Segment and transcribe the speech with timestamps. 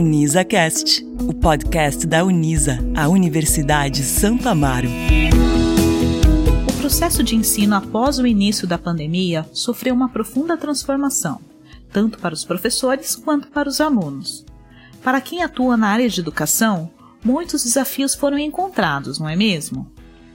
[0.00, 4.88] UnisaCast, o podcast da Unisa, a Universidade Santo Amaro.
[6.66, 11.38] O processo de ensino após o início da pandemia sofreu uma profunda transformação,
[11.92, 14.46] tanto para os professores quanto para os alunos.
[15.04, 16.90] Para quem atua na área de educação,
[17.22, 19.86] muitos desafios foram encontrados, não é mesmo?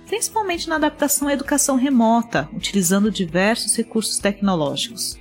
[0.05, 5.17] Principalmente na adaptação à educação remota, utilizando diversos recursos tecnológicos.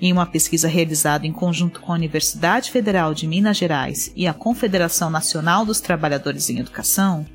[0.00, 4.34] Em uma pesquisa realizada em conjunto com a Universidade Federal de Minas Gerais e a
[4.34, 7.26] Confederação Nacional dos Trabalhadores em Educação,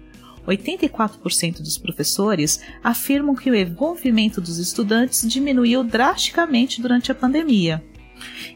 [0.48, 7.84] 84% dos professores afirmam que o envolvimento dos estudantes diminuiu drasticamente durante a pandemia.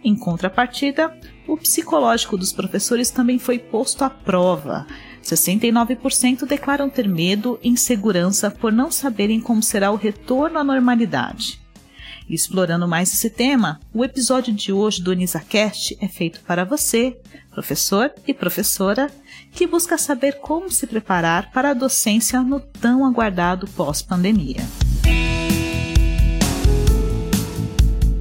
[0.03, 4.85] Em contrapartida, o psicológico dos professores também foi posto à prova.
[5.23, 11.59] 69% declaram ter medo e insegurança por não saberem como será o retorno à normalidade.
[12.29, 17.17] Explorando mais esse tema, o episódio de hoje do UnisaCast é feito para você,
[17.51, 19.09] professor e professora,
[19.53, 24.59] que busca saber como se preparar para a docência no tão aguardado pós-pandemia.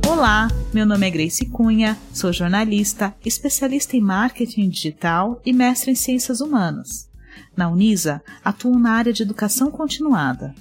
[0.08, 5.96] Olá, meu nome é Grace Cunha, sou jornalista, especialista em marketing digital e mestre em
[5.96, 7.10] ciências humanas.
[7.56, 10.54] Na Unisa, atuo na área de educação continuada.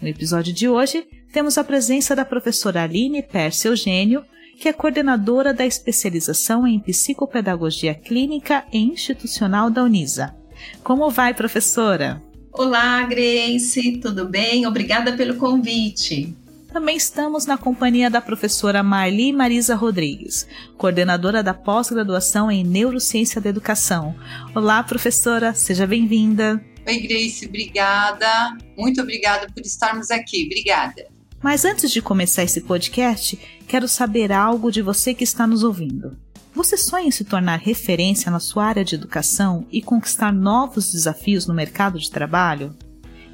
[0.00, 1.06] No episódio de hoje,
[1.36, 4.24] temos a presença da professora Aline Percy Eugênio,
[4.58, 10.34] que é coordenadora da especialização em psicopedagogia clínica e institucional da Unisa.
[10.82, 12.22] Como vai, professora?
[12.50, 14.66] Olá, Grace, tudo bem?
[14.66, 16.34] Obrigada pelo convite.
[16.72, 23.50] Também estamos na companhia da professora Marli Marisa Rodrigues, coordenadora da pós-graduação em Neurociência da
[23.50, 24.16] Educação.
[24.54, 26.64] Olá, professora, seja bem-vinda.
[26.86, 28.56] Oi, Grace, obrigada.
[28.74, 30.46] Muito obrigada por estarmos aqui.
[30.46, 31.14] Obrigada.
[31.42, 36.16] Mas antes de começar esse podcast, quero saber algo de você que está nos ouvindo.
[36.54, 41.46] Você sonha em se tornar referência na sua área de educação e conquistar novos desafios
[41.46, 42.74] no mercado de trabalho?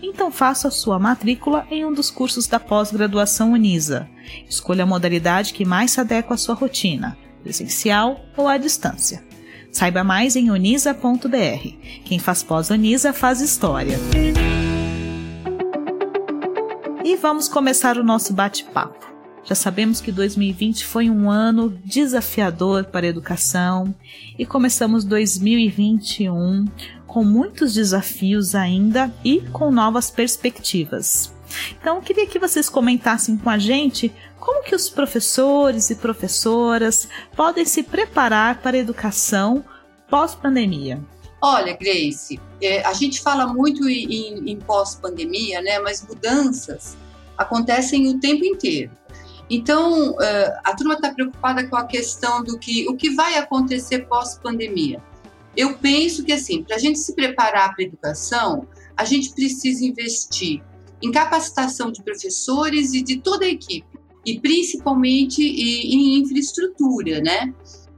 [0.03, 4.09] Então faça a sua matrícula em um dos cursos da pós-graduação Unisa.
[4.49, 9.23] Escolha a modalidade que mais se adequa à sua rotina, presencial ou à distância.
[9.71, 11.69] Saiba mais em unisa.br.
[12.05, 13.99] Quem faz pós-Unisa faz história.
[17.13, 19.07] E vamos começar o nosso bate-papo.
[19.45, 23.95] Já sabemos que 2020 foi um ano desafiador para a educação
[24.39, 26.65] e começamos 2021
[27.07, 31.31] com muitos desafios ainda e com novas perspectivas.
[31.79, 37.07] Então, eu queria que vocês comentassem com a gente como que os professores e professoras
[37.37, 39.63] podem se preparar para a educação
[40.09, 40.99] pós-pandemia.
[41.43, 45.79] Olha, Grace, é, a gente fala muito em, em pós-pandemia, né?
[45.79, 46.97] Mas mudanças
[47.37, 48.91] acontecem o tempo inteiro.
[49.49, 54.07] Então, é, a turma está preocupada com a questão do que o que vai acontecer
[54.07, 55.03] pós-pandemia.
[55.57, 58.67] Eu penso que assim, para a gente se preparar para a educação,
[58.97, 60.63] a gente precisa investir
[61.03, 63.87] em capacitação de professores e de toda a equipe,
[64.25, 67.53] e principalmente em infraestrutura, né?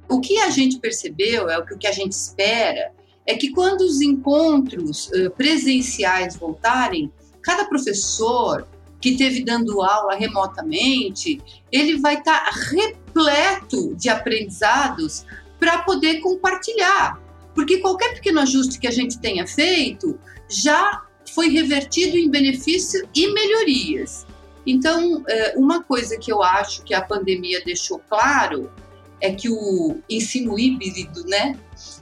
[0.09, 2.93] O que a gente percebeu é o que a gente espera
[3.27, 7.11] é que quando os encontros uh, presenciais voltarem,
[7.43, 8.67] cada professor
[9.05, 11.39] que esteve dando aula remotamente,
[11.71, 15.27] ele vai estar tá repleto de aprendizados
[15.61, 17.21] para poder compartilhar.
[17.55, 21.03] Porque qualquer pequeno ajuste que a gente tenha feito já
[21.35, 24.27] foi revertido em benefício e melhorias.
[24.67, 25.23] Então,
[25.55, 28.73] uma coisa que eu acho que a pandemia deixou claro
[29.21, 31.59] é que o ensino híbrido, né,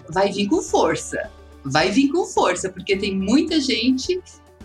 [0.08, 1.32] vai vir com força.
[1.64, 4.20] Vai vir com força, porque tem muita gente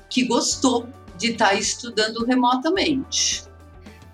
[0.07, 3.43] que gostou de estar tá estudando remotamente.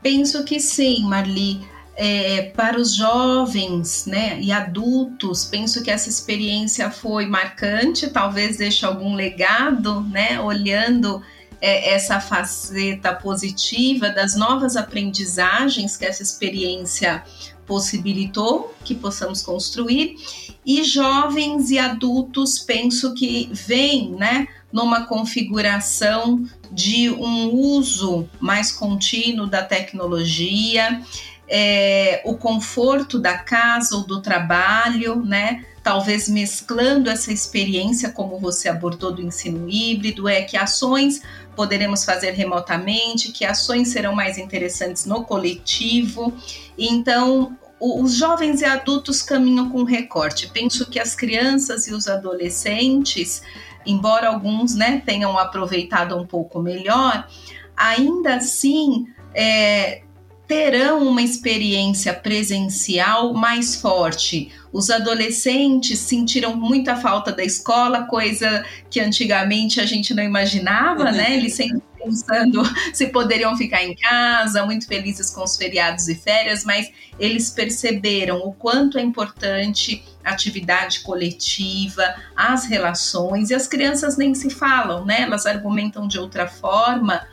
[0.02, 1.62] Penso que sim, Marli.
[1.96, 8.84] É, para os jovens né, e adultos, penso que essa experiência foi marcante, talvez deixe
[8.84, 11.22] algum legado, né, olhando
[11.62, 17.24] é, essa faceta positiva das novas aprendizagens que essa experiência
[17.66, 20.18] possibilitou que possamos construir
[20.66, 29.46] e jovens e adultos penso que vêm, né, numa configuração de um uso mais contínuo
[29.46, 31.00] da tecnologia,
[31.48, 35.64] é, o conforto da casa ou do trabalho, né?
[35.84, 41.22] Talvez mesclando essa experiência, como você abordou do ensino híbrido, é que ações
[41.56, 46.34] poderemos fazer remotamente, que ações serão mais interessantes no coletivo.
[46.78, 50.48] Então, os jovens e adultos caminham com recorte.
[50.48, 53.44] Penso que as crianças e os adolescentes,
[53.86, 57.28] embora alguns né, tenham aproveitado um pouco melhor,
[57.76, 60.04] ainda assim é,
[60.48, 64.52] terão uma experiência presencial mais forte.
[64.72, 71.38] Os adolescentes sentiram muita falta da escola, coisa que antigamente a gente não imaginava, né?
[71.38, 72.64] Eles sempre pensando
[72.94, 78.40] se poderiam ficar em casa, muito felizes com os feriados e férias, mas eles perceberam
[78.40, 85.22] o quanto é importante atividade coletiva, as relações, e as crianças nem se falam, né?
[85.22, 87.26] Elas argumentam de outra forma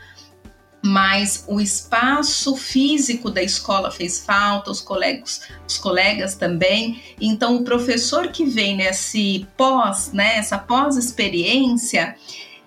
[0.82, 7.02] mas o espaço físico da escola fez falta, os colegas, os colegas também.
[7.20, 12.16] Então, o professor que vem nesse pós, né, essa pós-experiência,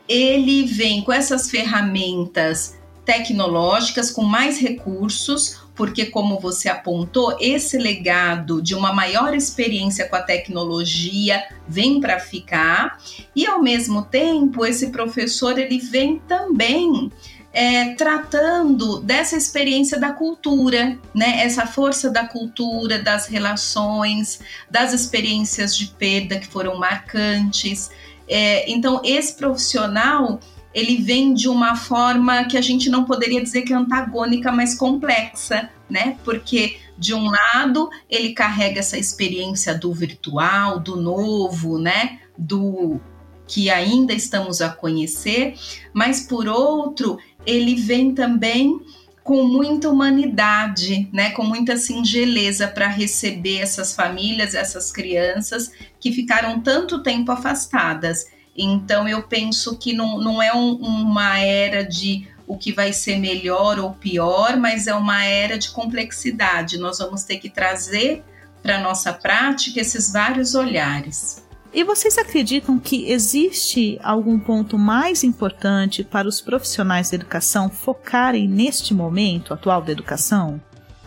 [0.08, 8.62] ele vem com essas ferramentas tecnológicas, com mais recursos, porque, como você apontou, esse legado
[8.62, 13.00] de uma maior experiência com a tecnologia vem para ficar,
[13.36, 17.12] e ao mesmo tempo, esse professor ele vem também
[17.52, 21.44] é, tratando dessa experiência da cultura, né?
[21.44, 24.40] Essa força da cultura, das relações,
[24.70, 27.92] das experiências de perda que foram marcantes.
[28.28, 30.40] É, então, esse profissional
[30.74, 34.74] ele vem de uma forma que a gente não poderia dizer que é antagônica, mas
[34.74, 36.18] complexa, né?
[36.24, 42.20] Porque de um lado ele carrega essa experiência do virtual, do novo, né?
[42.38, 43.00] Do
[43.46, 45.54] que ainda estamos a conhecer,
[45.94, 48.80] mas por outro, ele vem também
[49.24, 56.60] com muita humanidade, né, com muita singeleza para receber essas famílias, essas crianças que ficaram
[56.60, 58.26] tanto tempo afastadas.
[58.56, 63.18] Então eu penso que não, não é um, uma era de o que vai ser
[63.18, 66.78] melhor ou pior, mas é uma era de complexidade.
[66.78, 68.24] Nós vamos ter que trazer
[68.62, 71.44] para a nossa prática esses vários olhares.
[71.74, 78.48] E vocês acreditam que existe algum ponto mais importante para os profissionais da educação focarem
[78.48, 80.62] neste momento atual da educação?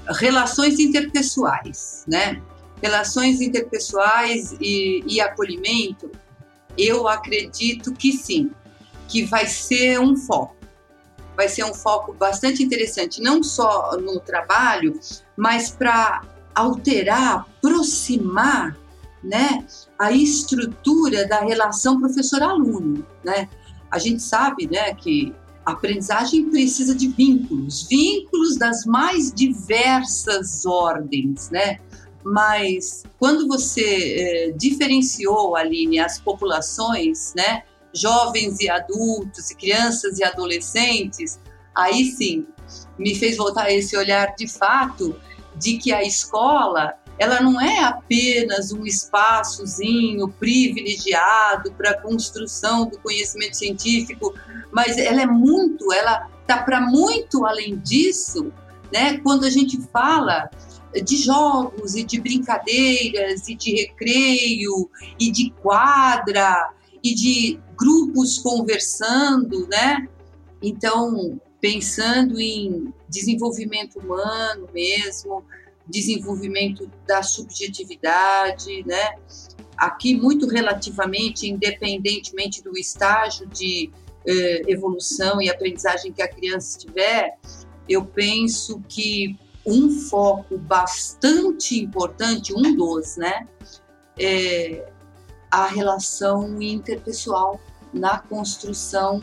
[0.09, 2.43] Relações interpessoais, né?
[2.83, 6.11] Relações interpessoais e, e acolhimento,
[6.77, 8.51] eu acredito que sim,
[9.07, 10.57] que vai ser um foco.
[11.37, 14.99] Vai ser um foco bastante interessante, não só no trabalho,
[15.37, 16.23] mas para
[16.57, 18.77] alterar, aproximar
[19.27, 19.65] né,
[19.99, 23.49] a estrutura da relação professor-aluno, né?
[23.91, 25.35] A gente sabe, né, que
[25.65, 31.79] a aprendizagem precisa de vínculos, vínculos das mais diversas ordens, né?
[32.25, 37.63] Mas quando você eh, diferenciou, Aline, as populações, né,
[37.95, 41.41] jovens e adultos, e crianças e adolescentes,
[41.75, 42.47] aí sim
[42.99, 45.17] me fez voltar esse olhar de fato
[45.57, 52.99] de que a escola ela não é apenas um espaçozinho privilegiado para a construção do
[52.99, 54.35] conhecimento científico,
[54.71, 58.53] mas ela é muito, ela está para muito além disso,
[58.93, 59.19] né?
[59.19, 60.51] Quando a gente fala
[61.05, 66.71] de jogos e de brincadeiras e de recreio e de quadra
[67.03, 70.09] e de grupos conversando, né?
[70.63, 75.45] Então, pensando em desenvolvimento humano mesmo,
[75.89, 79.17] desenvolvimento da subjetividade, né?
[79.77, 83.91] Aqui, muito relativamente, independentemente do estágio de
[84.27, 87.39] eh, evolução e aprendizagem que a criança tiver,
[87.89, 93.47] eu penso que um foco bastante importante, um dos, né,
[94.19, 94.89] é
[95.51, 97.61] a relação interpessoal
[97.93, 99.23] na construção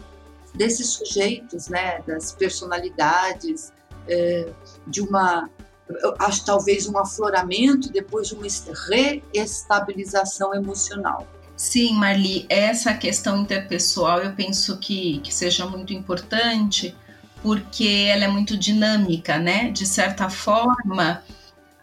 [0.53, 3.71] desses sujeitos, né, das personalidades,
[4.07, 4.53] é,
[4.87, 5.49] de uma
[6.19, 8.47] acho talvez um afloramento depois de uma
[9.33, 11.27] reestabilização emocional.
[11.55, 16.95] Sim, Marli, essa questão interpessoal eu penso que, que seja muito importante
[17.41, 19.69] porque ela é muito dinâmica, né?
[19.69, 21.21] De certa forma,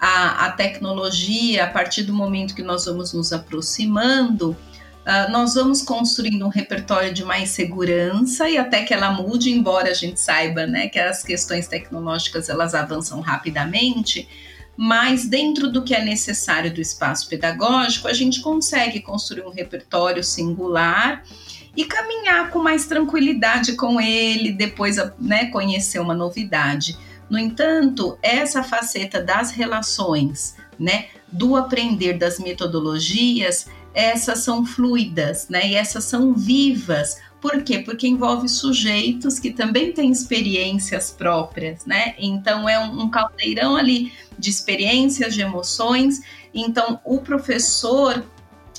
[0.01, 4.57] a, a tecnologia, a partir do momento que nós vamos nos aproximando,
[5.01, 9.91] Uh, nós vamos construindo um repertório de mais segurança e até que ela mude, embora
[9.91, 14.29] a gente saiba né, que as questões tecnológicas elas avançam rapidamente,
[14.77, 20.23] mas dentro do que é necessário do espaço pedagógico, a gente consegue construir um repertório
[20.23, 21.23] singular
[21.77, 26.97] e caminhar com mais tranquilidade com ele, depois né, conhecer uma novidade.
[27.29, 35.69] No entanto, essa faceta das relações, né, do aprender das metodologias, essas são fluidas, né?
[35.69, 37.19] E essas são vivas.
[37.41, 37.79] Por quê?
[37.79, 42.15] Porque envolve sujeitos que também têm experiências próprias, né?
[42.19, 46.21] Então é um, um caldeirão ali de experiências, de emoções.
[46.55, 48.25] Então o professor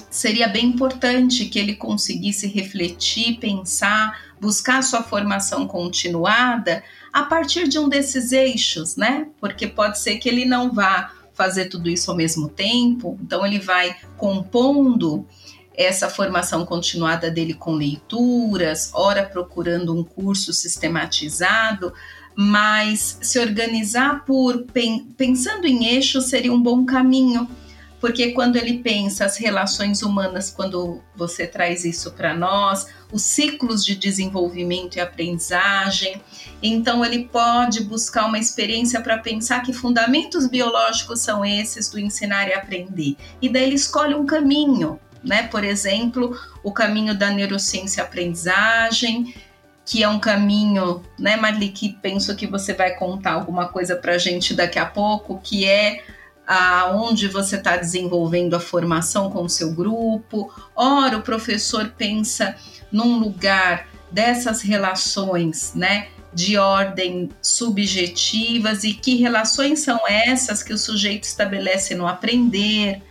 [0.09, 7.77] seria bem importante que ele conseguisse refletir, pensar, buscar sua formação continuada a partir de
[7.77, 9.27] um desses eixos, né?
[9.39, 13.57] Porque pode ser que ele não vá fazer tudo isso ao mesmo tempo, então ele
[13.57, 15.25] vai compondo
[15.73, 21.91] essa formação continuada dele com leituras, ora procurando um curso sistematizado,
[22.35, 24.65] mas se organizar por
[25.17, 27.49] pensando em eixo seria um bom caminho,
[28.01, 33.85] porque quando ele pensa as relações humanas, quando você traz isso para nós, os ciclos
[33.85, 36.19] de desenvolvimento e aprendizagem,
[36.63, 42.47] então ele pode buscar uma experiência para pensar que fundamentos biológicos são esses do ensinar
[42.47, 43.15] e aprender.
[43.39, 45.43] E daí ele escolhe um caminho, né?
[45.43, 49.35] Por exemplo, o caminho da neurociência aprendizagem,
[49.85, 54.13] que é um caminho, né, Marli, que penso que você vai contar alguma coisa para
[54.13, 56.01] a gente daqui a pouco, que é
[56.53, 60.53] aonde você está desenvolvendo a formação com o seu grupo.
[60.75, 62.57] Ora, o professor pensa
[62.91, 70.77] num lugar dessas relações, né, de ordem subjetivas e que relações são essas que o
[70.77, 73.01] sujeito estabelece no aprender,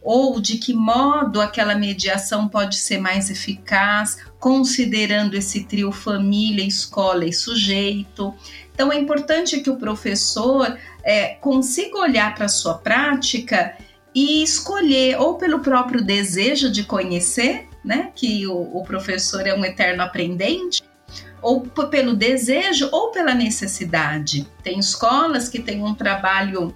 [0.00, 7.24] ou de que modo aquela mediação pode ser mais eficaz, considerando esse trio família, escola
[7.24, 8.32] e sujeito.
[8.76, 13.74] Então é importante que o professor é, consiga olhar para a sua prática
[14.14, 19.64] e escolher, ou pelo próprio desejo de conhecer, né, que o, o professor é um
[19.64, 20.82] eterno aprendente,
[21.40, 24.46] ou pelo desejo ou pela necessidade.
[24.62, 26.74] Tem escolas que têm um trabalho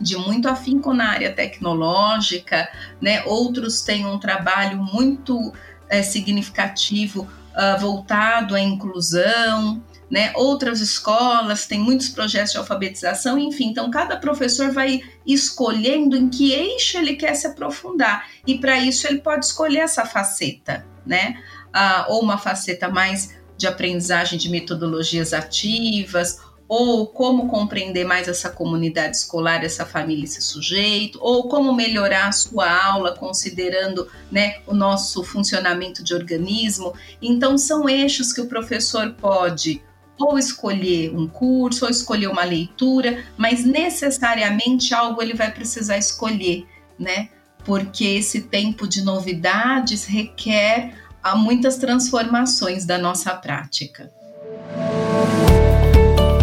[0.00, 2.68] de muito afinco na área tecnológica,
[3.00, 3.22] né?
[3.26, 5.52] Outros têm um trabalho muito
[5.88, 9.82] é, significativo uh, voltado à inclusão,
[10.14, 10.30] né?
[10.36, 13.70] Outras escolas têm muitos projetos de alfabetização, enfim.
[13.70, 19.08] Então, cada professor vai escolhendo em que eixo ele quer se aprofundar e para isso
[19.08, 21.42] ele pode escolher essa faceta, né?
[21.74, 28.48] Uh, ou uma faceta mais de aprendizagem de metodologias ativas ou como compreender mais essa
[28.48, 34.74] comunidade escolar, essa família, esse sujeito, ou como melhorar a sua aula considerando né, o
[34.74, 36.94] nosso funcionamento de organismo.
[37.20, 39.82] Então, são eixos que o professor pode
[40.18, 46.66] ou escolher um curso, ou escolher uma leitura, mas necessariamente algo ele vai precisar escolher,
[46.98, 47.28] né?
[47.64, 50.94] Porque esse tempo de novidades requer
[51.36, 54.12] muitas transformações da nossa prática.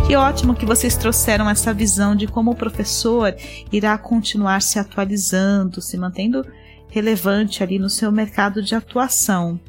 [0.07, 3.33] Que ótimo que vocês trouxeram essa visão de como o professor
[3.71, 6.45] irá continuar se atualizando, se mantendo
[6.91, 9.59] relevante ali no seu mercado de atuação.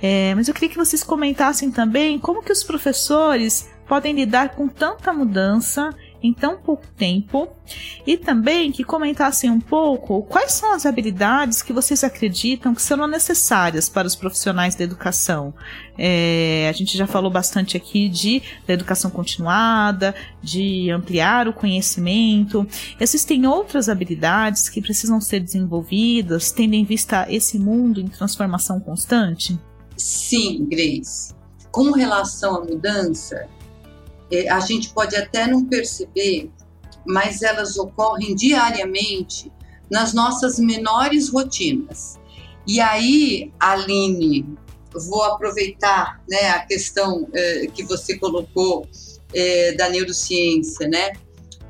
[0.00, 4.66] É, mas eu queria que vocês comentassem também como que os professores podem lidar com
[4.66, 5.90] tanta mudança
[6.22, 7.48] em tão pouco tempo
[8.06, 13.06] e também que comentassem um pouco quais são as habilidades que vocês acreditam que serão
[13.06, 15.54] necessárias para os profissionais da educação.
[15.96, 22.66] É, a gente já falou bastante aqui de da educação continuada, de ampliar o conhecimento.
[22.98, 29.58] Existem outras habilidades que precisam ser desenvolvidas, tendo em vista esse mundo em transformação constante?
[29.96, 31.34] Sim, Grace.
[31.70, 33.46] Com relação à mudança,
[34.48, 36.50] a gente pode até não perceber,
[37.06, 39.50] mas elas ocorrem diariamente
[39.90, 42.18] nas nossas menores rotinas.
[42.66, 44.46] E aí, Aline,
[44.92, 48.86] vou aproveitar né, a questão é, que você colocou
[49.34, 51.12] é, da neurociência, né?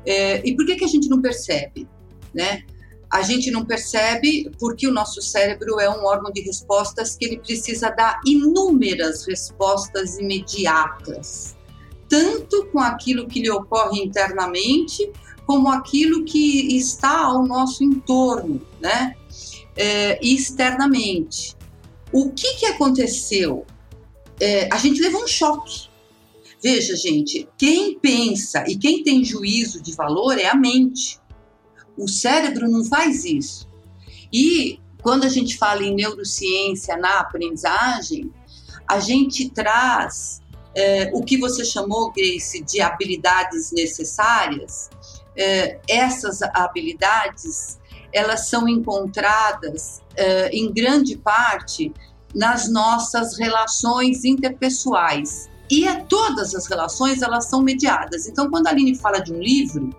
[0.05, 1.87] É, e por que, que a gente não percebe,
[2.33, 2.63] né?
[3.11, 7.39] A gente não percebe porque o nosso cérebro é um órgão de respostas que ele
[7.39, 11.55] precisa dar inúmeras respostas imediatas
[12.11, 15.09] tanto com aquilo que lhe ocorre internamente,
[15.45, 19.15] como aquilo que está ao nosso entorno, né?
[19.77, 21.55] É, externamente.
[22.11, 23.65] O que, que aconteceu?
[24.41, 25.89] É, a gente levou um choque.
[26.61, 31.17] Veja, gente, quem pensa e quem tem juízo de valor é a mente.
[31.97, 33.69] O cérebro não faz isso.
[34.33, 38.29] E quando a gente fala em neurociência na aprendizagem,
[38.85, 40.40] a gente traz
[40.75, 44.89] é, o que você chamou, Grace, de habilidades necessárias,
[45.35, 47.79] é, essas habilidades
[48.13, 51.93] elas são encontradas é, em grande parte
[52.35, 55.49] nas nossas relações interpessoais.
[55.69, 58.27] E é, todas as relações elas são mediadas.
[58.27, 59.89] Então, quando a Aline fala de um livro,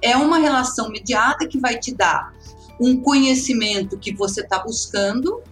[0.00, 2.32] é uma relação mediada que vai te dar
[2.80, 5.42] um conhecimento que você está buscando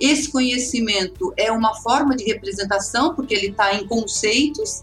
[0.00, 4.82] esse conhecimento é uma forma de representação, porque ele está em conceitos,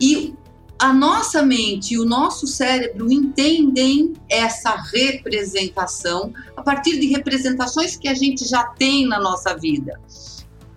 [0.00, 0.34] e
[0.78, 8.06] a nossa mente e o nosso cérebro entendem essa representação a partir de representações que
[8.06, 9.98] a gente já tem na nossa vida.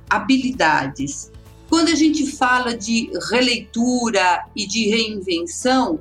[0.09, 1.31] Habilidades.
[1.69, 5.99] Quando a gente fala de releitura e de reinvenção,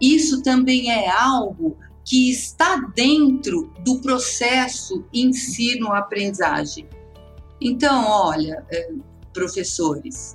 [0.00, 1.76] isso também é algo
[2.08, 6.88] que está dentro do processo ensino-aprendizagem.
[7.60, 8.92] Então, olha, é,
[9.30, 10.34] professores,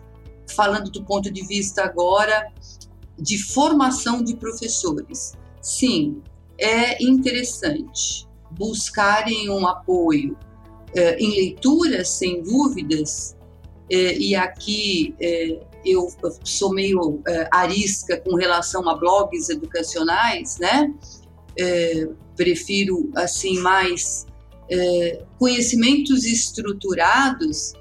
[0.55, 2.53] falando do ponto de vista agora
[3.17, 6.21] de formação de professores, sim,
[6.59, 10.37] é interessante buscarem um apoio
[10.95, 13.35] é, em leituras, sem dúvidas,
[13.89, 15.15] é, e aqui
[15.83, 16.07] eu
[16.43, 17.19] sou meio
[17.51, 20.93] arisca com relação a blogs educacionais, né?
[21.57, 24.25] É, prefiro assim mais
[24.69, 27.73] é, conhecimentos estruturados,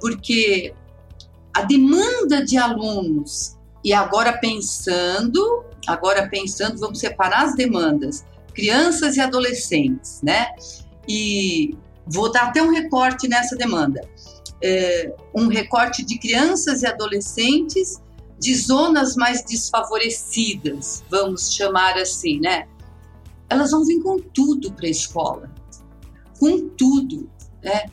[0.00, 0.74] porque
[1.54, 9.20] a demanda de alunos e agora pensando, agora pensando, vamos separar as demandas, crianças e
[9.20, 10.48] adolescentes, né?
[11.08, 14.00] E vou dar até um recorte nessa demanda.
[14.62, 18.00] É, um recorte de crianças e adolescentes
[18.40, 22.66] de zonas mais desfavorecidas, vamos chamar assim, né?
[23.48, 25.50] Elas vão vir com tudo para a escola,
[26.38, 27.28] com tudo.
[27.62, 27.86] Né?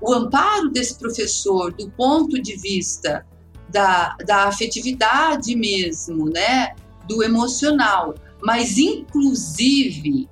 [0.00, 3.26] O amparo desse professor, do ponto de vista
[3.68, 6.74] da, da afetividade mesmo, né?
[7.06, 10.28] do emocional, mas inclusive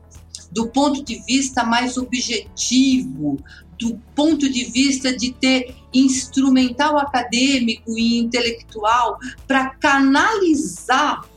[0.51, 3.39] do ponto de vista mais objetivo,
[3.79, 11.28] do ponto de vista de ter instrumental acadêmico e intelectual para canalizar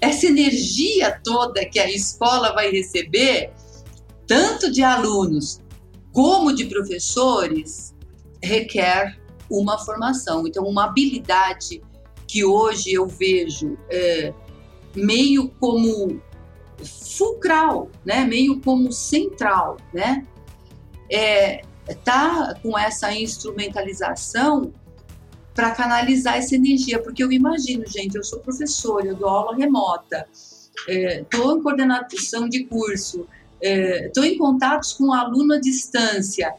[0.00, 3.52] essa energia toda que a escola vai receber,
[4.26, 5.60] tanto de alunos
[6.12, 7.94] como de professores,
[8.42, 9.18] requer
[9.50, 10.46] uma formação.
[10.46, 11.82] Então, uma habilidade
[12.26, 14.32] que hoje eu vejo é,
[14.94, 16.20] meio como
[16.84, 18.24] fulcral, né?
[18.24, 20.26] meio como central, né?
[21.10, 21.62] É,
[22.04, 24.72] tá com essa instrumentalização
[25.60, 30.26] para canalizar essa energia, porque eu imagino, gente, eu sou professora, eu dou aula remota,
[30.88, 33.26] estou é, em coordenação de curso,
[33.60, 36.54] estou é, em contatos com o aluno à distância,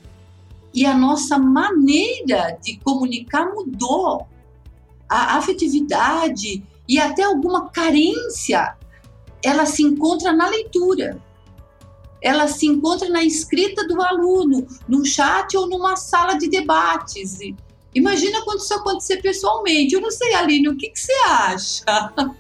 [0.72, 4.28] e a nossa maneira de comunicar mudou.
[5.10, 8.78] A afetividade e até alguma carência,
[9.44, 11.20] ela se encontra na leitura.
[12.22, 17.40] Ela se encontra na escrita do aluno, num chat ou numa sala de debates.
[17.94, 19.94] Imagina quando isso acontecer pessoalmente.
[19.94, 22.14] Eu não sei, Aline, o que, que você acha?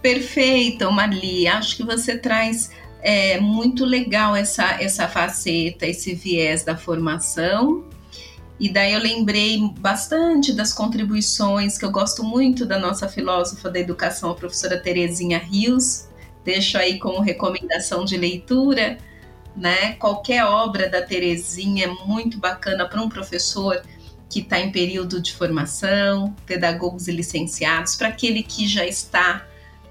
[0.00, 1.48] Perfeito, Marli.
[1.48, 2.70] Acho que você traz
[3.00, 7.84] é, muito legal essa, essa faceta, esse viés da formação.
[8.58, 13.78] E daí eu lembrei bastante das contribuições que eu gosto muito da nossa filósofa da
[13.78, 16.08] educação, a professora Terezinha Rios.
[16.42, 18.98] Deixo aí como recomendação de leitura,
[19.54, 19.92] né?
[19.94, 23.82] Qualquer obra da Terezinha é muito bacana para um professor
[24.28, 29.46] que está em período de formação, pedagogos e licenciados, para aquele que já está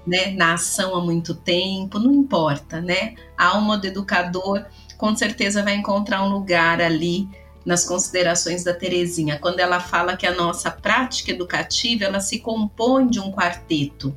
[0.06, 3.14] né, na ação há muito tempo, não importa, né?
[3.36, 4.64] A alma do educador
[4.96, 7.28] com certeza vai encontrar um lugar ali
[7.64, 13.08] nas considerações da Terezinha, quando ela fala que a nossa prática educativa ela se compõe
[13.08, 14.14] de um quarteto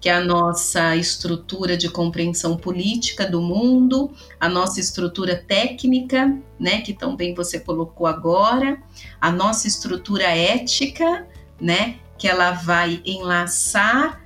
[0.00, 4.10] que é a nossa estrutura de compreensão política do mundo,
[4.40, 8.82] a nossa estrutura técnica, né, que também você colocou agora,
[9.20, 11.26] a nossa estrutura ética,
[11.60, 14.20] né, que ela vai enlaçar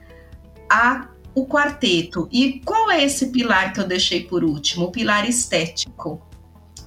[0.71, 2.29] a o quarteto.
[2.31, 4.87] E qual é esse pilar que eu deixei por último?
[4.87, 6.23] O pilar estético,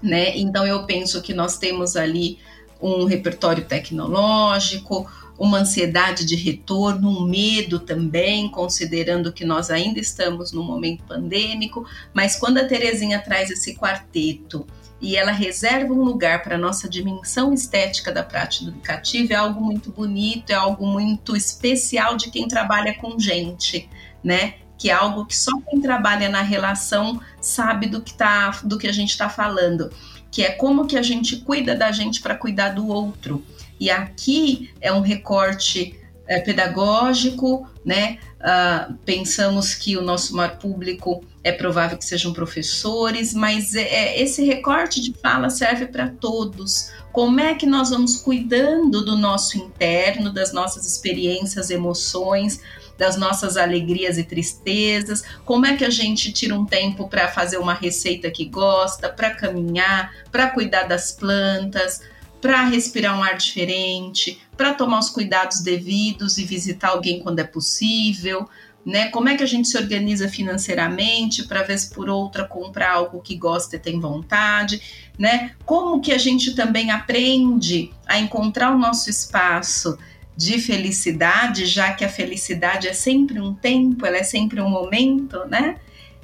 [0.02, 0.38] né?
[0.38, 2.40] Então eu penso que nós temos ali
[2.82, 10.52] um repertório tecnológico, uma ansiedade de retorno, um medo também, considerando que nós ainda estamos
[10.52, 14.66] num momento pandêmico, mas quando a Terezinha traz esse quarteto
[15.00, 19.62] e ela reserva um lugar para a nossa dimensão estética da prática educativa, é algo
[19.62, 23.88] muito bonito, é algo muito especial de quem trabalha com gente,
[24.24, 24.56] né?
[24.76, 28.88] Que é algo que só quem trabalha na relação sabe do que, tá, do que
[28.88, 29.92] a gente está falando,
[30.32, 33.46] que é como que a gente cuida da gente para cuidar do outro
[33.80, 38.20] e aqui é um recorte é, pedagógico, né?
[38.38, 44.22] Uh, pensamos que o nosso maior público é provável que sejam professores, mas é, é
[44.22, 46.92] esse recorte de fala serve para todos.
[47.12, 52.62] Como é que nós vamos cuidando do nosso interno, das nossas experiências, emoções,
[52.98, 55.24] das nossas alegrias e tristezas?
[55.46, 59.32] Como é que a gente tira um tempo para fazer uma receita que gosta, para
[59.32, 62.02] caminhar, para cuidar das plantas?
[62.42, 67.44] Para respirar um ar diferente, para tomar os cuidados devidos e visitar alguém quando é
[67.44, 68.48] possível,
[68.86, 69.10] né?
[69.10, 73.36] Como é que a gente se organiza financeiramente para vez por outra comprar algo que
[73.36, 74.82] gosta e tem vontade,
[75.20, 75.52] né?
[75.66, 79.98] Como que a gente também aprende a encontrar o nosso espaço
[80.38, 85.44] de felicidade, já que a felicidade é sempre um tempo, ela é sempre um momento,
[85.50, 85.78] né?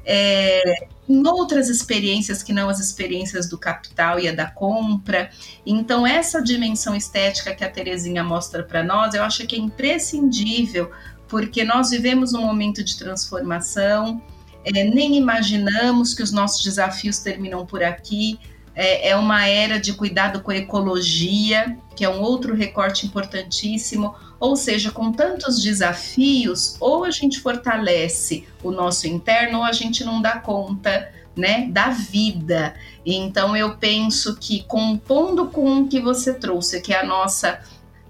[0.05, 5.29] É, em outras experiências que não as experiências do capital e a da compra.
[5.65, 10.91] Então, essa dimensão estética que a Terezinha mostra para nós, eu acho que é imprescindível,
[11.27, 14.21] porque nós vivemos um momento de transformação,
[14.63, 18.39] é, nem imaginamos que os nossos desafios terminam por aqui.
[18.75, 24.15] É, é uma era de cuidado com a ecologia, que é um outro recorte importantíssimo.
[24.43, 30.03] Ou seja, com tantos desafios, ou a gente fortalece o nosso interno, ou a gente
[30.03, 32.75] não dá conta né, da vida.
[33.05, 37.61] Então eu penso que compondo com o que você trouxe, que é a nossa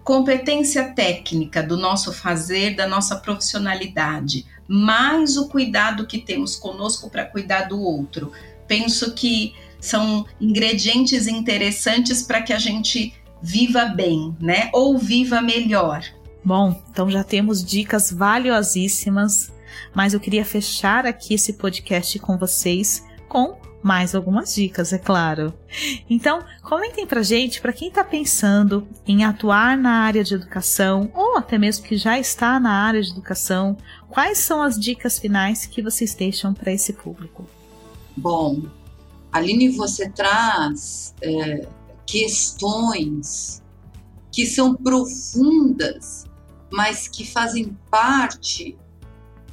[0.04, 7.26] competência técnica do nosso fazer, da nossa profissionalidade, mais o cuidado que temos conosco para
[7.26, 8.32] cuidar do outro.
[8.68, 14.72] Penso que são ingredientes interessantes para que a gente viva bem, né?
[14.74, 16.04] Ou viva melhor.
[16.44, 19.52] Bom, então já temos dicas valiosíssimas,
[19.94, 25.54] mas eu queria fechar aqui esse podcast com vocês com mais algumas dicas, é claro.
[26.10, 31.38] Então, comentem pra gente, para quem está pensando em atuar na área de educação ou
[31.38, 33.76] até mesmo que já está na área de educação,
[34.10, 37.46] quais são as dicas finais que vocês deixam para esse público?
[38.16, 38.64] Bom,
[39.32, 41.68] Aline, você traz é,
[42.06, 43.62] questões
[44.32, 46.26] que são profundas,
[46.74, 48.76] mas que fazem parte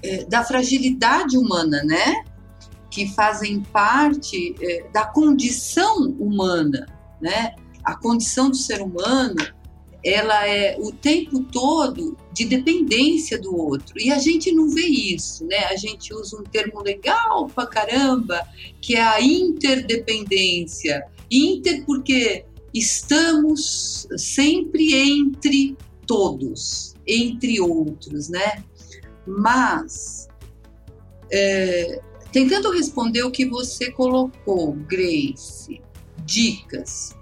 [0.02, 2.24] é, da fragilidade humana, né?
[2.90, 6.86] que fazem parte é, da condição humana,
[7.20, 7.54] né?
[7.84, 9.36] A condição do ser humano,
[10.04, 13.94] ela é o tempo todo de dependência do outro.
[13.96, 15.66] E a gente não vê isso, né?
[15.66, 18.42] A gente usa um termo legal pra caramba,
[18.82, 21.06] que é a interdependência.
[21.30, 28.64] Inter porque estamos sempre entre todos, entre outros, né?
[29.26, 30.28] Mas
[31.30, 32.00] é,
[32.32, 35.80] Tentando responder o que você colocou, Grace,
[36.24, 37.16] dicas.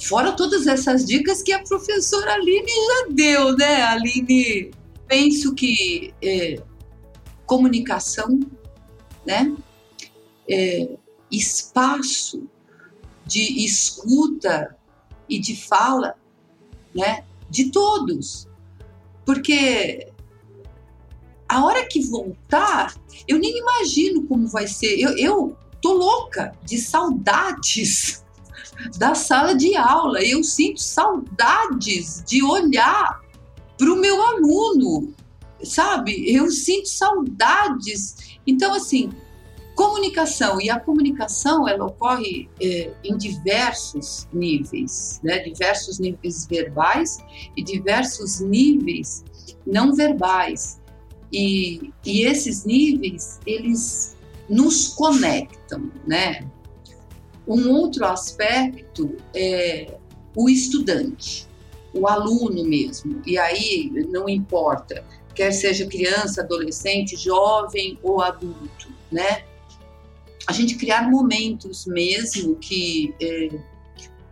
[0.00, 4.70] Fora todas essas dicas que a professora Aline já deu, né, Aline?
[5.08, 6.62] Penso que é,
[7.46, 8.38] comunicação,
[9.26, 9.56] né?
[10.48, 10.88] É,
[11.32, 12.48] espaço
[13.26, 14.76] de escuta
[15.28, 16.14] e de fala,
[16.94, 17.24] né?
[17.50, 18.47] De todos.
[19.28, 20.08] Porque
[21.46, 22.94] a hora que voltar,
[23.28, 24.98] eu nem imagino como vai ser.
[24.98, 28.24] Eu, eu tô louca de saudades
[28.96, 30.22] da sala de aula.
[30.22, 33.20] Eu sinto saudades de olhar
[33.76, 35.12] para o meu aluno,
[35.62, 36.34] sabe?
[36.34, 38.38] Eu sinto saudades.
[38.46, 39.10] Então, assim,
[39.78, 45.38] comunicação e a comunicação ela ocorre é, em diversos níveis, né?
[45.38, 47.18] Diversos níveis verbais
[47.56, 49.24] e diversos níveis
[49.64, 50.80] não verbais.
[51.32, 54.16] E, e esses níveis, eles
[54.48, 56.44] nos conectam, né?
[57.46, 59.96] Um outro aspecto é
[60.34, 61.46] o estudante,
[61.94, 63.22] o aluno mesmo.
[63.24, 65.04] E aí não importa,
[65.36, 69.44] quer seja criança, adolescente, jovem ou adulto, né?
[70.48, 73.50] A gente criar momentos mesmo que é,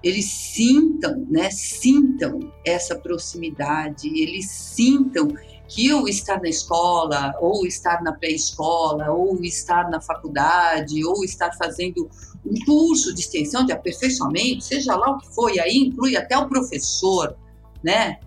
[0.03, 1.51] eles sintam, né?
[1.51, 5.29] Sintam essa proximidade, eles sintam
[5.69, 11.53] que o estar na escola, ou estar na pré-escola, ou estar na faculdade, ou estar
[11.53, 12.09] fazendo
[12.47, 16.39] um curso de extensão, de aperfeiçoamento, seja lá o que for, e aí inclui até
[16.39, 17.37] o professor,
[17.85, 18.19] né?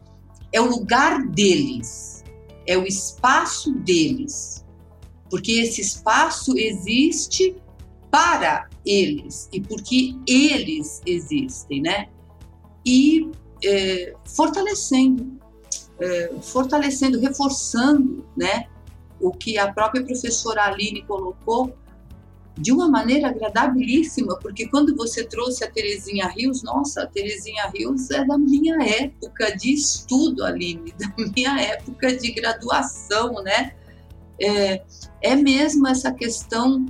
[0.54, 2.24] É o lugar deles,
[2.68, 4.64] é o espaço deles,
[5.28, 7.56] porque esse espaço existe
[8.12, 12.08] para eles e porque eles existem, né?
[12.86, 13.30] E
[13.64, 15.40] é, fortalecendo
[16.00, 18.68] é, fortalecendo, reforçando, né,
[19.20, 21.76] o que a própria professora Aline colocou
[22.58, 28.10] de uma maneira agradabilíssima, porque quando você trouxe a Terezinha Rios, nossa, a Terezinha Rios
[28.12, 33.74] é da minha época de estudo, Aline, da minha época de graduação, né?
[34.42, 34.84] É,
[35.22, 36.86] é mesmo essa questão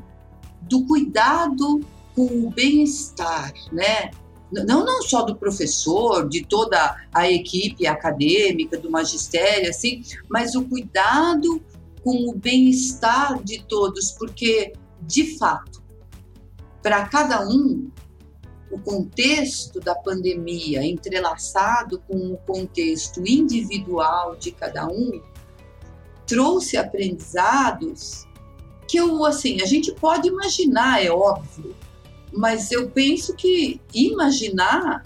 [0.70, 1.82] do cuidado
[2.16, 4.12] com o bem-estar, né?
[4.52, 10.64] não, não só do professor, de toda a equipe acadêmica, do magistério, assim, mas o
[10.66, 11.62] cuidado
[12.04, 15.84] com o bem-estar de todos, porque, de fato,
[16.82, 17.90] para cada um,
[18.72, 25.22] o contexto da pandemia, entrelaçado com o contexto individual de cada um,
[26.26, 28.28] trouxe aprendizados
[28.90, 31.76] que eu, assim, a gente pode imaginar, é óbvio,
[32.34, 35.04] mas eu penso que imaginar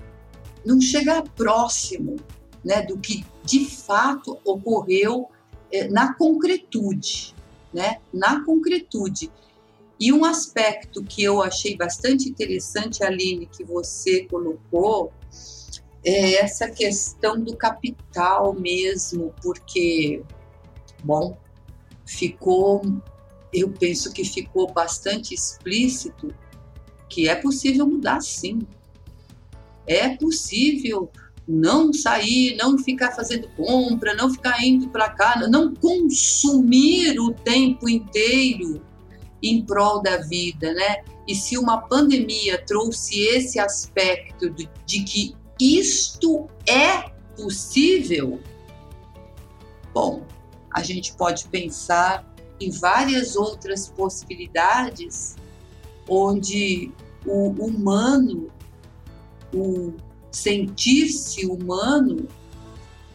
[0.66, 2.16] não chega próximo
[2.64, 5.30] né, do que de fato ocorreu
[5.70, 7.36] é, na concretude,
[7.74, 7.98] né?
[8.14, 9.30] Na concretude.
[10.00, 15.12] E um aspecto que eu achei bastante interessante, Aline, que você colocou,
[16.06, 20.22] é essa questão do capital mesmo, porque,
[21.04, 21.38] bom,
[22.06, 22.82] ficou,
[23.54, 26.34] eu penso que ficou bastante explícito
[27.08, 28.60] que é possível mudar sim.
[29.86, 31.12] É possível
[31.48, 37.88] não sair, não ficar fazendo compra, não ficar indo para cá, não consumir o tempo
[37.88, 38.82] inteiro
[39.42, 41.04] em prol da vida, né?
[41.28, 48.40] E se uma pandemia trouxe esse aspecto de, de que isto é possível,
[49.94, 50.26] bom,
[50.72, 52.33] a gente pode pensar
[52.66, 55.36] em várias outras possibilidades
[56.08, 56.92] onde
[57.26, 58.52] o humano,
[59.54, 59.94] o
[60.32, 62.28] sentir-se humano,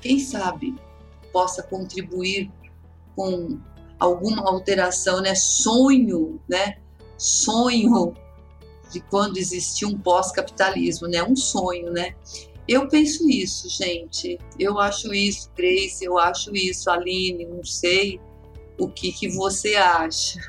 [0.00, 0.74] quem sabe
[1.32, 2.50] possa contribuir
[3.14, 3.58] com
[3.98, 5.34] alguma alteração, né?
[5.34, 6.78] Sonho, né?
[7.16, 8.14] Sonho
[8.90, 11.22] de quando existia um pós-capitalismo, né?
[11.22, 12.14] Um sonho, né?
[12.66, 14.38] Eu penso isso, gente.
[14.58, 16.04] Eu acho isso, Grace.
[16.04, 17.46] Eu acho isso, Aline.
[17.46, 18.20] Não sei
[18.78, 20.40] o que, que você acha.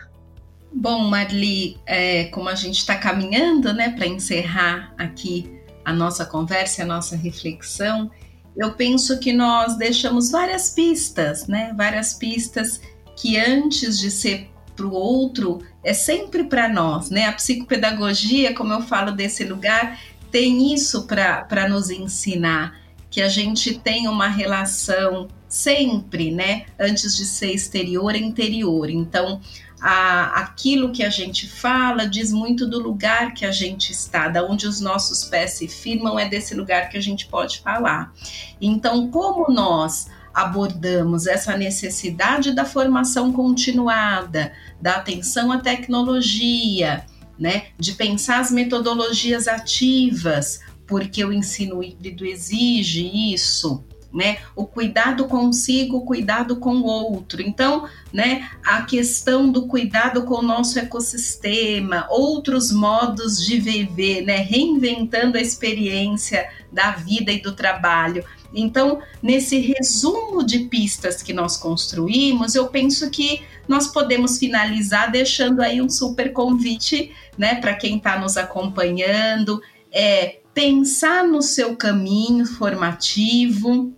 [0.72, 6.84] Bom, Marli, é, como a gente está caminhando, né, para encerrar aqui a nossa conversa,
[6.84, 8.12] a nossa reflexão,
[8.56, 11.74] eu penso que nós deixamos várias pistas, né?
[11.76, 12.82] Várias pistas
[13.16, 17.26] que antes de ser para o outro é sempre para nós, né?
[17.26, 20.00] A psicopedagogia, como eu falo desse lugar,
[20.32, 26.68] tem isso para nos ensinar que a gente tem uma relação sempre, né?
[26.80, 28.90] Antes de ser exterior, é interior.
[28.90, 29.42] Então,
[29.82, 34.46] a, aquilo que a gente fala diz muito do lugar que a gente está, da
[34.46, 38.14] onde os nossos pés se firmam, é desse lugar que a gente pode falar.
[38.62, 47.06] Então, como nós abordamos essa necessidade da formação continuada, da atenção à tecnologia,
[47.38, 53.84] né, de pensar as metodologias ativas, porque o ensino híbrido exige isso,
[54.14, 54.40] né?
[54.56, 57.42] O cuidado consigo, o cuidado com o outro.
[57.42, 64.38] Então, né, a questão do cuidado com o nosso ecossistema, outros modos de viver, né,
[64.38, 68.24] reinventando a experiência da vida e do trabalho.
[68.54, 75.62] Então, nesse resumo de pistas que nós construímos, eu penso que nós podemos finalizar deixando
[75.62, 82.46] aí um super convite, né, para quem está nos acompanhando, é pensar no seu caminho
[82.46, 83.94] formativo,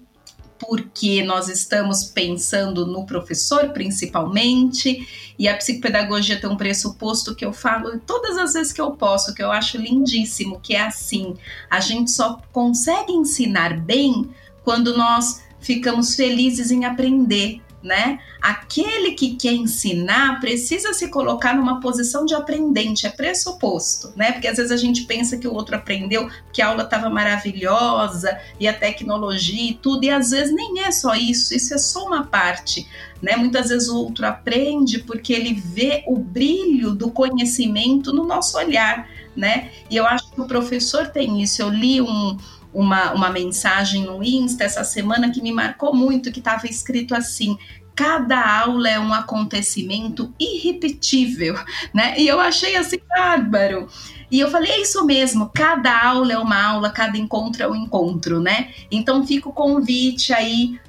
[0.62, 7.52] porque nós estamos pensando no professor principalmente, e a psicopedagogia tem um pressuposto que eu
[7.52, 11.36] falo todas as vezes que eu posso, que eu acho lindíssimo, que é assim:
[11.70, 14.30] a gente só consegue ensinar bem
[14.64, 18.20] quando nós ficamos felizes em aprender né?
[18.42, 24.32] Aquele que quer ensinar precisa se colocar numa posição de aprendente, é pressuposto, né?
[24.32, 28.38] Porque às vezes a gente pensa que o outro aprendeu que a aula estava maravilhosa
[28.60, 32.06] e a tecnologia e tudo, e às vezes nem é só isso, isso é só
[32.06, 32.88] uma parte,
[33.22, 33.36] né?
[33.36, 39.10] Muitas vezes o outro aprende porque ele vê o brilho do conhecimento no nosso olhar,
[39.36, 39.72] né?
[39.90, 41.62] E eu acho que o professor tem isso.
[41.62, 42.38] Eu li um
[42.74, 47.58] uma, uma mensagem no Insta essa semana que me marcou muito, que estava escrito assim:
[47.96, 51.56] cada aula é um acontecimento irrepetível,
[51.94, 52.16] né?
[52.18, 53.88] E eu achei assim bárbaro.
[54.30, 57.76] E eu falei, é isso mesmo, cada aula é uma aula, cada encontro é um
[57.76, 58.70] encontro, né?
[58.90, 60.80] Então fica o convite aí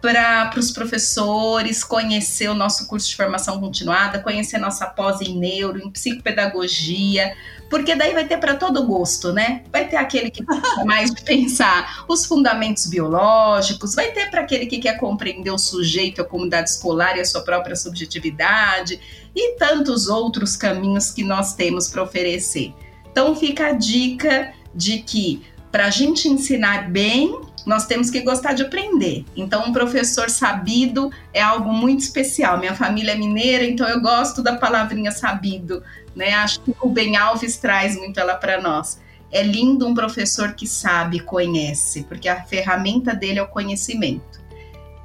[0.00, 5.78] para os professores conhecer o nosso curso de formação continuada, conhecer nossa pós em neuro,
[5.78, 7.36] em psicopedagogia,
[7.68, 9.62] porque daí vai ter para todo gosto, né?
[9.72, 10.44] Vai ter aquele que
[10.84, 16.22] mais de pensar os fundamentos biológicos, vai ter para aquele que quer compreender o sujeito,
[16.22, 19.00] a comunidade escolar e a sua própria subjetividade,
[19.34, 22.72] e tantos outros caminhos que nós temos para oferecer.
[23.10, 28.54] Então fica a dica de que para a gente ensinar bem, nós temos que gostar
[28.54, 29.24] de aprender.
[29.36, 32.58] Então, um professor sabido é algo muito especial.
[32.58, 35.82] Minha família é mineira, então eu gosto da palavrinha sabido,
[36.16, 36.34] né?
[36.34, 38.98] Acho que o Ben Alves traz muito ela para nós.
[39.30, 44.40] É lindo um professor que sabe, conhece, porque a ferramenta dele é o conhecimento.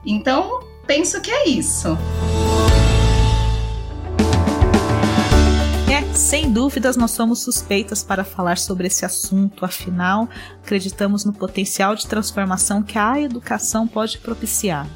[0.06, 1.98] Então, penso que é isso.
[6.14, 10.30] Sem dúvidas, nós somos suspeitas para falar sobre esse assunto, afinal,
[10.62, 14.88] acreditamos no potencial de transformação que a educação pode propiciar.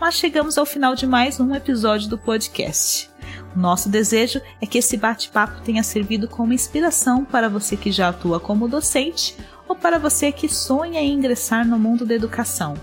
[0.00, 3.08] Mas chegamos ao final de mais um episódio do podcast.
[3.56, 8.38] Nosso desejo é que esse bate-papo tenha servido como inspiração para você que já atua
[8.38, 9.34] como docente
[9.66, 12.74] ou para você que sonha em ingressar no mundo da educação.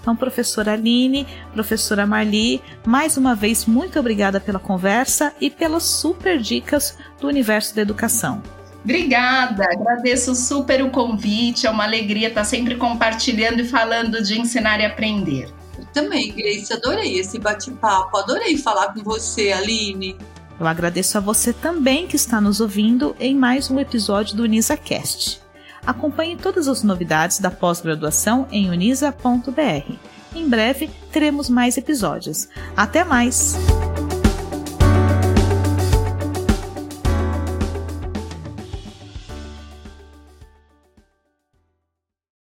[0.00, 6.38] Então, professora Aline, professora Marli, mais uma vez muito obrigada pela conversa e pelas super
[6.38, 8.42] dicas do universo da educação.
[8.84, 14.78] Obrigada, agradeço super o convite, é uma alegria estar sempre compartilhando e falando de ensinar
[14.80, 15.57] e aprender.
[15.92, 20.16] Também, Grace, adorei esse bate-papo, adorei falar com você, Aline.
[20.58, 25.40] Eu agradeço a você também que está nos ouvindo em mais um episódio do UnisaCast.
[25.86, 29.92] Acompanhe todas as novidades da pós-graduação em unisa.br.
[30.34, 32.48] Em breve teremos mais episódios.
[32.76, 33.56] Até mais!